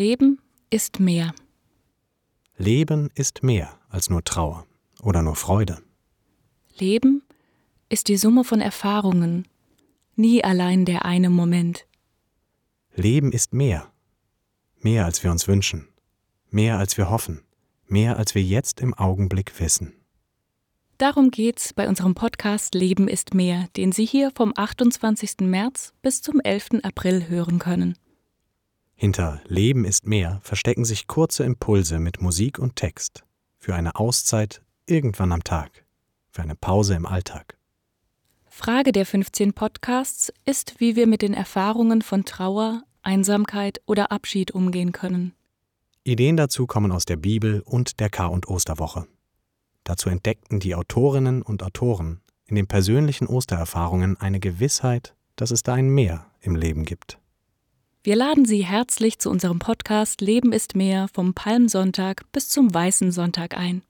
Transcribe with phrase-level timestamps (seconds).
[0.00, 1.34] Leben ist mehr.
[2.56, 4.66] Leben ist mehr als nur Trauer
[5.02, 5.76] oder nur Freude.
[6.78, 7.22] Leben
[7.90, 9.46] ist die Summe von Erfahrungen,
[10.16, 11.86] nie allein der eine Moment.
[12.94, 13.92] Leben ist mehr.
[14.78, 15.86] Mehr als wir uns wünschen,
[16.48, 17.42] mehr als wir hoffen,
[17.86, 19.92] mehr als wir jetzt im Augenblick wissen.
[20.96, 25.40] Darum geht's bei unserem Podcast Leben ist mehr, den Sie hier vom 28.
[25.40, 26.84] März bis zum 11.
[26.84, 27.98] April hören können.
[29.02, 33.24] Hinter Leben ist mehr verstecken sich kurze Impulse mit Musik und Text
[33.56, 35.86] für eine Auszeit irgendwann am Tag,
[36.30, 37.56] für eine Pause im Alltag.
[38.50, 44.50] Frage der 15 Podcasts ist, wie wir mit den Erfahrungen von Trauer, Einsamkeit oder Abschied
[44.50, 45.32] umgehen können.
[46.04, 49.06] Ideen dazu kommen aus der Bibel und der K- und Osterwoche.
[49.82, 55.72] Dazu entdeckten die Autorinnen und Autoren in den persönlichen Ostererfahrungen eine Gewissheit, dass es da
[55.72, 57.19] ein Mehr im Leben gibt.
[58.02, 63.12] Wir laden Sie herzlich zu unserem Podcast Leben ist mehr vom Palmsonntag bis zum Weißen
[63.12, 63.82] Sonntag ein.